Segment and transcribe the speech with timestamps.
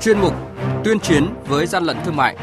[0.00, 0.34] chuyên mục
[0.84, 2.36] Tuyên chiến với gian lận thương mại.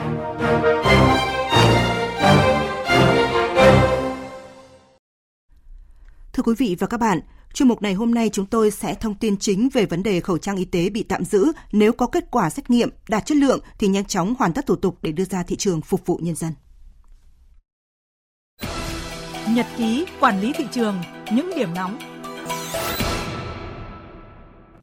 [6.33, 7.20] Thưa quý vị và các bạn,
[7.54, 10.37] chuyên mục này hôm nay chúng tôi sẽ thông tin chính về vấn đề khẩu
[10.37, 11.51] trang y tế bị tạm giữ.
[11.72, 14.76] Nếu có kết quả xét nghiệm đạt chất lượng thì nhanh chóng hoàn tất thủ
[14.76, 16.52] tục để đưa ra thị trường phục vụ nhân dân.
[19.49, 20.95] Nhật ký quản lý thị trường,
[21.31, 22.15] những điểm nóng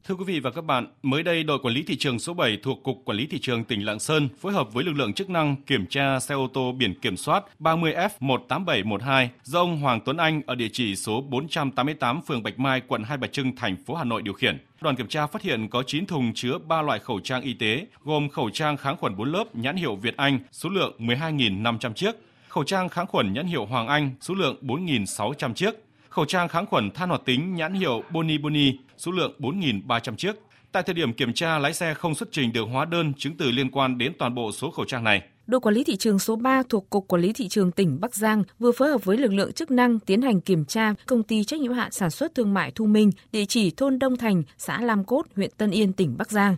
[0.09, 2.59] Thưa quý vị và các bạn, mới đây đội quản lý thị trường số 7
[2.63, 5.31] thuộc Cục Quản lý thị trường tỉnh Lạng Sơn phối hợp với lực lượng chức
[5.31, 10.43] năng kiểm tra xe ô tô biển kiểm soát 30F18712 do ông Hoàng Tuấn Anh
[10.47, 14.05] ở địa chỉ số 488 phường Bạch Mai, quận Hai Bà Trưng, thành phố Hà
[14.05, 14.59] Nội điều khiển.
[14.81, 17.87] Đoàn kiểm tra phát hiện có 9 thùng chứa 3 loại khẩu trang y tế,
[18.05, 22.15] gồm khẩu trang kháng khuẩn 4 lớp nhãn hiệu Việt Anh, số lượng 12.500 chiếc,
[22.49, 25.75] khẩu trang kháng khuẩn nhãn hiệu Hoàng Anh, số lượng 4.600 chiếc,
[26.13, 30.33] khẩu trang kháng khuẩn than hoạt tính nhãn hiệu Boni Boni, số lượng 4.300 chiếc.
[30.73, 33.51] Tại thời điểm kiểm tra, lái xe không xuất trình được hóa đơn chứng từ
[33.51, 35.23] liên quan đến toàn bộ số khẩu trang này.
[35.47, 38.15] Đội quản lý thị trường số 3 thuộc Cục Quản lý thị trường tỉnh Bắc
[38.15, 41.45] Giang vừa phối hợp với lực lượng chức năng tiến hành kiểm tra công ty
[41.45, 44.81] trách nhiệm hạn sản xuất thương mại Thu Minh, địa chỉ thôn Đông Thành, xã
[44.81, 46.57] Lam Cốt, huyện Tân Yên, tỉnh Bắc Giang.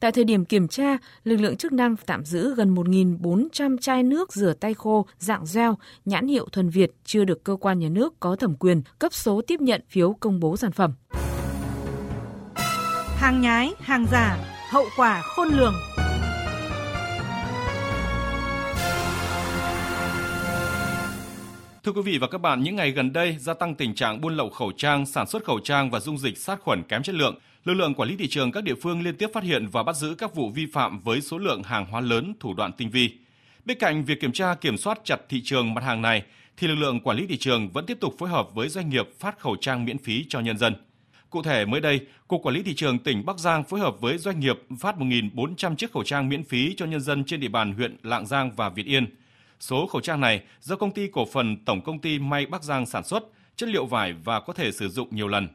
[0.00, 4.32] Tại thời điểm kiểm tra, lực lượng chức năng tạm giữ gần 1.400 chai nước
[4.32, 5.70] rửa tay khô dạng gel
[6.04, 9.42] nhãn hiệu thuần Việt chưa được cơ quan nhà nước có thẩm quyền cấp số
[9.46, 10.94] tiếp nhận phiếu công bố sản phẩm.
[13.16, 14.38] Hàng nhái, hàng giả,
[14.70, 15.74] hậu quả khôn lường.
[21.84, 24.36] Thưa quý vị và các bạn, những ngày gần đây gia tăng tình trạng buôn
[24.36, 27.34] lậu khẩu trang, sản xuất khẩu trang và dung dịch sát khuẩn kém chất lượng.
[27.64, 29.96] Lực lượng quản lý thị trường các địa phương liên tiếp phát hiện và bắt
[29.96, 33.10] giữ các vụ vi phạm với số lượng hàng hóa lớn, thủ đoạn tinh vi.
[33.64, 36.22] Bên cạnh việc kiểm tra kiểm soát chặt thị trường mặt hàng này,
[36.56, 39.08] thì lực lượng quản lý thị trường vẫn tiếp tục phối hợp với doanh nghiệp
[39.18, 40.74] phát khẩu trang miễn phí cho nhân dân.
[41.30, 44.18] Cụ thể, mới đây, Cục Quản lý Thị trường tỉnh Bắc Giang phối hợp với
[44.18, 47.72] doanh nghiệp phát 1.400 chiếc khẩu trang miễn phí cho nhân dân trên địa bàn
[47.72, 49.06] huyện Lạng Giang và Việt Yên.
[49.60, 52.86] Số khẩu trang này do công ty cổ phần Tổng công ty May Bắc Giang
[52.86, 53.24] sản xuất,
[53.56, 55.48] chất liệu vải và có thể sử dụng nhiều lần.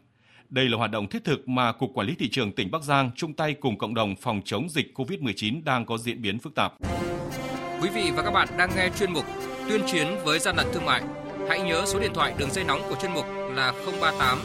[0.49, 3.11] Đây là hoạt động thiết thực mà Cục Quản lý Thị trường tỉnh Bắc Giang
[3.15, 6.73] chung tay cùng cộng đồng phòng chống dịch COVID-19 đang có diễn biến phức tạp.
[7.81, 9.25] Quý vị và các bạn đang nghe chuyên mục
[9.69, 11.01] Tuyên chiến với gian lận thương mại.
[11.49, 14.39] Hãy nhớ số điện thoại đường dây nóng của chuyên mục là 038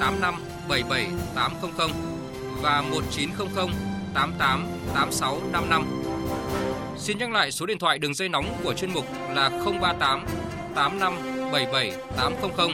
[0.00, 0.34] 85
[0.68, 1.90] 77 800
[2.62, 3.68] và 1900
[4.14, 5.84] 88 86 55.
[6.96, 9.04] Xin nhắc lại số điện thoại đường dây nóng của chuyên mục
[9.34, 10.26] là 038
[10.74, 11.14] 85
[11.52, 12.70] 77 800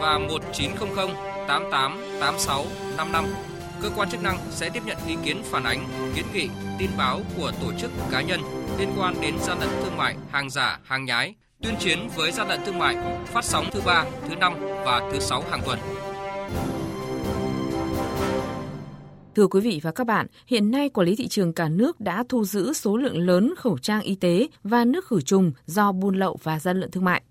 [0.00, 2.64] và 1900 88 86
[2.96, 3.24] 55.
[3.82, 7.20] Cơ quan chức năng sẽ tiếp nhận ý kiến phản ánh, kiến nghị, tin báo
[7.36, 8.40] của tổ chức cá nhân
[8.78, 12.48] liên quan đến gian lận thương mại, hàng giả, hàng nhái, tuyên chiến với gian
[12.48, 12.96] lận thương mại,
[13.26, 14.54] phát sóng thứ ba, thứ năm
[14.84, 15.78] và thứ sáu hàng tuần.
[19.34, 22.24] Thưa quý vị và các bạn, hiện nay quản lý thị trường cả nước đã
[22.28, 26.16] thu giữ số lượng lớn khẩu trang y tế và nước khử trùng do buôn
[26.16, 27.22] lậu và gian lận thương mại.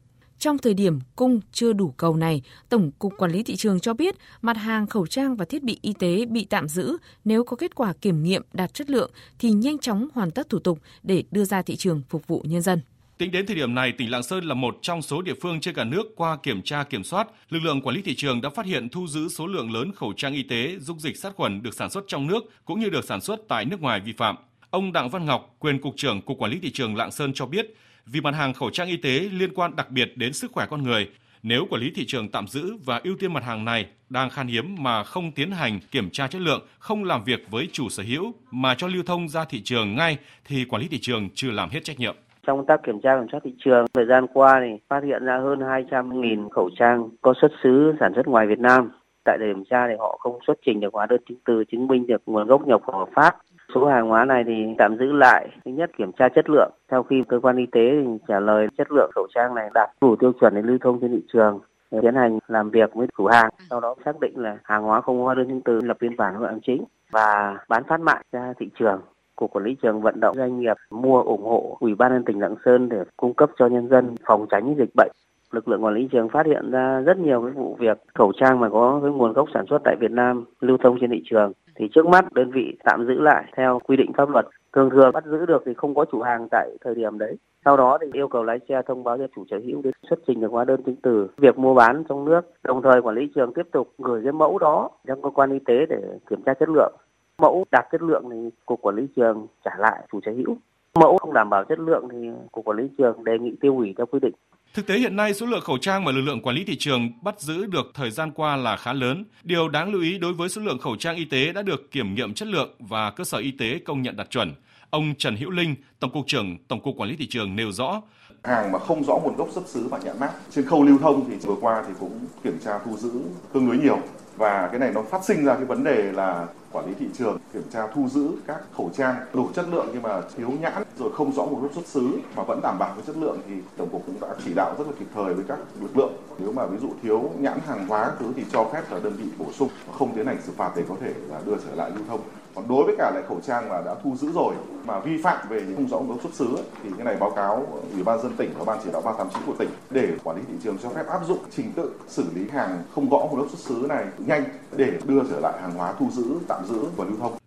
[0.43, 3.93] Trong thời điểm cung chưa đủ cầu này, Tổng cục Quản lý thị trường cho
[3.93, 7.55] biết mặt hàng khẩu trang và thiết bị y tế bị tạm giữ nếu có
[7.55, 11.23] kết quả kiểm nghiệm đạt chất lượng thì nhanh chóng hoàn tất thủ tục để
[11.31, 12.81] đưa ra thị trường phục vụ nhân dân.
[13.17, 15.75] Tính đến thời điểm này, tỉnh Lạng Sơn là một trong số địa phương trên
[15.75, 18.65] cả nước qua kiểm tra kiểm soát, lực lượng quản lý thị trường đã phát
[18.65, 21.73] hiện thu giữ số lượng lớn khẩu trang y tế, dung dịch sát khuẩn được
[21.73, 24.35] sản xuất trong nước cũng như được sản xuất tại nước ngoài vi phạm.
[24.69, 27.45] Ông Đặng Văn Ngọc, quyền cục trưởng Cục Quản lý thị trường Lạng Sơn cho
[27.45, 30.65] biết, vì mặt hàng khẩu trang y tế liên quan đặc biệt đến sức khỏe
[30.69, 31.09] con người,
[31.43, 34.47] nếu quản lý thị trường tạm giữ và ưu tiên mặt hàng này đang khan
[34.47, 38.03] hiếm mà không tiến hành kiểm tra chất lượng, không làm việc với chủ sở
[38.03, 41.51] hữu mà cho lưu thông ra thị trường ngay thì quản lý thị trường chưa
[41.51, 42.15] làm hết trách nhiệm.
[42.47, 45.25] Trong công tác kiểm tra kiểm soát thị trường, thời gian qua thì phát hiện
[45.25, 48.91] ra hơn 200.000 khẩu trang có xuất xứ sản xuất ngoài Việt Nam.
[49.25, 51.87] Tại thời điểm tra thì họ không xuất trình được hóa đơn chứng từ chứng
[51.87, 53.35] minh được nguồn gốc nhập khẩu hợp pháp.
[53.75, 55.47] Số hàng hóa này thì tạm giữ lại.
[55.65, 56.71] Thứ nhất kiểm tra chất lượng.
[56.91, 59.89] Sau khi cơ quan y tế thì trả lời chất lượng khẩu trang này đạt
[60.01, 61.59] đủ tiêu chuẩn để lưu thông trên thị trường
[62.01, 65.21] tiến hành làm việc với chủ hàng sau đó xác định là hàng hóa không
[65.21, 68.53] hóa đơn chứng từ lập biên bản vi phạm chính và bán phát mại ra
[68.59, 69.01] thị trường
[69.35, 72.39] Cục Quản lý trường vận động doanh nghiệp mua ủng hộ Ủy ban nhân tỉnh
[72.39, 75.11] Lạng Sơn để cung cấp cho nhân dân phòng tránh dịch bệnh.
[75.53, 78.59] Lực lượng quản lý trường phát hiện ra rất nhiều cái vụ việc khẩu trang
[78.59, 81.51] mà có cái nguồn gốc sản xuất tại Việt Nam lưu thông trên thị trường
[81.75, 84.45] thì trước mắt, đơn vị tạm giữ lại theo quy định pháp luật.
[84.73, 87.37] Thường thường bắt giữ được thì không có chủ hàng tại thời điểm đấy.
[87.65, 90.19] Sau đó thì yêu cầu lái xe thông báo cho chủ sở hữu để xuất
[90.27, 92.41] trình được hóa đơn chứng từ, việc mua bán trong nước.
[92.63, 95.59] Đồng thời quản lý trường tiếp tục gửi cái mẫu đó cho cơ quan y
[95.59, 96.93] tế để kiểm tra chất lượng
[97.41, 100.57] mẫu đạt chất lượng thì cục quản lý trường trả lại chủ sở hữu
[100.95, 103.93] mẫu không đảm bảo chất lượng thì cục quản lý trường đề nghị tiêu hủy
[103.97, 104.33] theo quy định
[104.73, 107.11] Thực tế hiện nay số lượng khẩu trang mà lực lượng quản lý thị trường
[107.21, 109.23] bắt giữ được thời gian qua là khá lớn.
[109.43, 112.15] Điều đáng lưu ý đối với số lượng khẩu trang y tế đã được kiểm
[112.15, 114.53] nghiệm chất lượng và cơ sở y tế công nhận đạt chuẩn.
[114.89, 118.01] Ông Trần Hữu Linh, Tổng cục trưởng Tổng cục Quản lý thị trường nêu rõ,
[118.43, 121.29] hàng mà không rõ nguồn gốc xuất xứ và nhãn mát trên khâu lưu thông
[121.29, 123.11] thì vừa qua thì cũng kiểm tra thu giữ
[123.53, 123.99] tương đối nhiều
[124.35, 127.37] và cái này nó phát sinh ra cái vấn đề là quản lý thị trường,
[127.53, 131.11] kiểm tra thu giữ các khẩu trang, đủ chất lượng nhưng mà thiếu nhãn, rồi
[131.13, 133.89] không rõ nguồn gốc xuất xứ mà vẫn đảm bảo cái chất lượng thì tổng
[133.91, 136.13] cục cũng đã chỉ đạo rất là kịp thời với các lực lượng.
[136.39, 139.25] Nếu mà ví dụ thiếu nhãn hàng hóa thứ thì cho phép là đơn vị
[139.37, 142.05] bổ sung, không tiến hành xử phạt để có thể là đưa trở lại lưu
[142.07, 142.19] thông.
[142.55, 144.53] Còn đối với cả lại khẩu trang mà đã thu giữ rồi
[144.85, 147.29] mà vi phạm về những không rõ nguồn gốc xuất xứ thì cái này báo
[147.29, 150.43] cáo ủy ban dân tỉnh và ban chỉ đạo 389 của tỉnh để quản lý
[150.47, 153.49] thị trường cho phép áp dụng trình tự xử lý hàng không rõ nguồn gốc
[153.49, 154.43] xuất xứ này nhanh
[154.75, 157.37] để đưa trở lại hàng hóa thu giữ tạm giữ và lưu thông.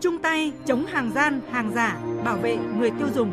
[0.00, 3.32] Chung tay chống hàng gian, hàng giả, bảo vệ người tiêu dùng.